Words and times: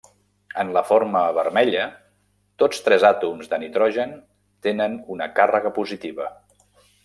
En 0.61 0.69
la 0.77 0.81
forma 0.91 1.19
vermella, 1.39 1.83
tots 2.63 2.81
tres 2.87 3.05
àtoms 3.11 3.53
de 3.53 3.61
nitrogen 3.67 4.17
tenen 4.69 4.99
una 5.17 5.31
càrrega 5.41 5.77
positiva. 5.81 6.31